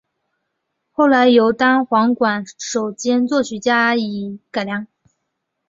[0.89, 4.87] 后来由单簧管手兼作曲家加以改良。